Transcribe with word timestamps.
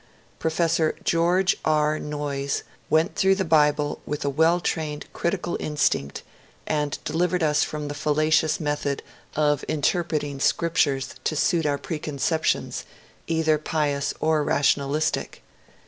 Professor 0.39 0.95
George 1.03 1.57
R. 1.63 1.99
Noyes 1.99 2.63
went 2.89 3.13
through 3.15 3.35
the 3.35 3.45
Bible 3.45 4.01
with 4.03 4.25
a 4.25 4.31
well 4.31 4.59
trained 4.59 5.05
critical 5.13 5.55
instinct, 5.59 6.23
and 6.65 6.97
delivered 7.05 7.43
us 7.43 7.63
from 7.63 7.87
the 7.87 7.93
fallacious 7.93 8.59
method 8.59 9.03
of 9.35 9.63
interpreting 9.67 10.39
scrip 10.39 10.73
tures 10.73 11.13
to 11.23 11.35
suit 11.35 11.67
our 11.67 11.77
preconceptions, 11.77 12.83
either 13.27 13.59
pious 13.59 14.11
or 14.19 14.43
rationalistic. 14.43 15.43